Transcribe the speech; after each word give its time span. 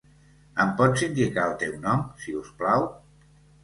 Em 0.65 0.71
pots 0.79 1.05
indicar 1.09 1.45
el 1.51 1.55
teu 1.67 1.79
nom, 1.87 2.05
si 2.25 2.39
us 2.43 2.53
plau? 2.63 2.93